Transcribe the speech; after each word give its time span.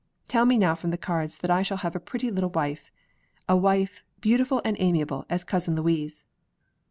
Tell 0.27 0.45
me 0.47 0.57
now 0.57 0.73
from 0.73 0.89
the 0.89 0.97
cards 0.97 1.37
that 1.37 1.51
I 1.51 1.61
shall 1.61 1.77
have 1.85 1.95
a 1.95 1.99
pretty 1.99 2.31
little 2.31 2.49
wife; 2.49 2.91
a 3.47 3.55
wife 3.55 4.03
beautiful 4.19 4.59
and 4.65 4.75
amiable 4.79 5.27
as 5.29 5.43
Cousin 5.43 5.75
Louise. 5.75 6.25